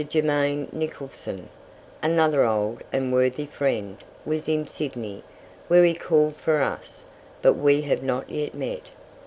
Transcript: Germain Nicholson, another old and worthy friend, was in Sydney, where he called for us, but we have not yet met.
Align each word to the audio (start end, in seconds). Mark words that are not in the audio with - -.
Germain 0.09 0.67
Nicholson, 0.71 1.47
another 2.01 2.43
old 2.43 2.81
and 2.91 3.13
worthy 3.13 3.45
friend, 3.45 3.97
was 4.25 4.49
in 4.49 4.65
Sydney, 4.65 5.23
where 5.67 5.83
he 5.85 5.93
called 5.93 6.37
for 6.37 6.59
us, 6.59 7.03
but 7.43 7.53
we 7.53 7.83
have 7.83 8.01
not 8.01 8.27
yet 8.27 8.55
met. 8.55 8.89